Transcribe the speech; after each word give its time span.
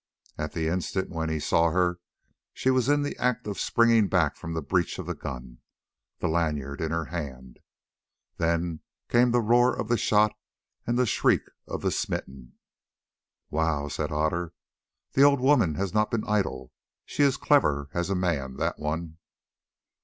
At 0.35 0.53
the 0.53 0.67
instant 0.67 1.11
when 1.11 1.29
he 1.29 1.39
saw 1.39 1.69
her 1.69 1.99
she 2.55 2.71
was 2.71 2.89
in 2.89 3.03
the 3.03 3.15
act 3.19 3.45
of 3.45 3.59
springing 3.59 4.07
back 4.07 4.35
from 4.35 4.53
the 4.55 4.61
breech 4.63 4.97
of 4.97 5.05
the 5.05 5.13
gun, 5.13 5.59
the 6.17 6.27
lanyard 6.27 6.81
in 6.81 6.89
her 6.89 7.05
hand. 7.05 7.59
Then 8.37 8.79
came 9.09 9.29
the 9.29 9.41
roar 9.43 9.79
of 9.79 9.89
the 9.89 9.99
shot 9.99 10.33
and 10.87 10.97
the 10.97 11.05
shriek 11.05 11.43
of 11.67 11.83
the 11.83 11.91
smitten. 11.91 12.53
"Wow!" 13.51 13.89
said 13.89 14.11
Otter, 14.11 14.53
"the 15.11 15.21
old 15.21 15.39
woman 15.39 15.75
has 15.75 15.93
not 15.93 16.09
been 16.09 16.25
idle. 16.25 16.71
She 17.05 17.21
is 17.21 17.37
clever 17.37 17.91
as 17.93 18.09
a 18.09 18.15
man, 18.15 18.55
that 18.57 18.79
one." 18.79 19.19